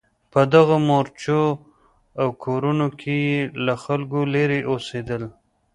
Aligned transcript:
په 0.31 0.41
دغو 0.53 0.75
مورچو 0.87 1.41
او 2.21 2.27
کورونو 2.43 2.87
کې 2.99 3.15
یې 3.27 3.39
له 3.65 3.73
خلکو 3.83 4.19
لرې 4.33 4.59
اوسېدل. 4.71 5.23